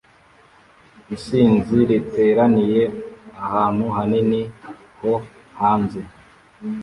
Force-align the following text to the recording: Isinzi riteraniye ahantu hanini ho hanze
Isinzi 1.15 1.77
riteraniye 1.89 2.83
ahantu 3.43 3.83
hanini 3.95 4.41
ho 4.99 5.13
hanze 5.59 6.01